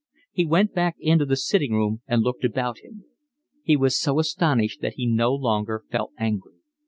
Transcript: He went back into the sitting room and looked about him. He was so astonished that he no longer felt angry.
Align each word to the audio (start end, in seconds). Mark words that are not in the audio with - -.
He 0.31 0.47
went 0.47 0.73
back 0.73 0.95
into 0.97 1.27
the 1.27 1.35
sitting 1.35 1.73
room 1.73 2.01
and 2.07 2.23
looked 2.23 2.43
about 2.43 2.79
him. 2.79 3.05
He 3.61 3.77
was 3.77 3.99
so 3.99 4.17
astonished 4.17 4.81
that 4.81 4.93
he 4.95 5.05
no 5.05 5.31
longer 5.31 5.83
felt 5.91 6.11
angry. 6.17 6.55